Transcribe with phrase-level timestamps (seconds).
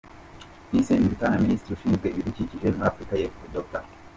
[0.71, 3.83] Vincent Biruta na Minisitiri ushinzwe ibidukikije muri Afurika y’Epfo, Dr.